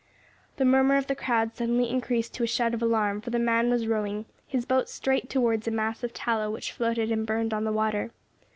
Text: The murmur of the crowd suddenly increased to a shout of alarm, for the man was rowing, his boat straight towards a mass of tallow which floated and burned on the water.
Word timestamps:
The 0.57 0.65
murmur 0.65 0.97
of 0.97 1.05
the 1.05 1.13
crowd 1.13 1.55
suddenly 1.55 1.87
increased 1.87 2.33
to 2.33 2.43
a 2.43 2.47
shout 2.47 2.73
of 2.73 2.81
alarm, 2.81 3.21
for 3.21 3.29
the 3.29 3.37
man 3.37 3.69
was 3.69 3.85
rowing, 3.85 4.25
his 4.47 4.65
boat 4.65 4.89
straight 4.89 5.29
towards 5.29 5.67
a 5.67 5.71
mass 5.71 6.03
of 6.03 6.11
tallow 6.11 6.49
which 6.49 6.71
floated 6.71 7.11
and 7.11 7.23
burned 7.23 7.53
on 7.53 7.65
the 7.65 7.71
water. 7.71 8.09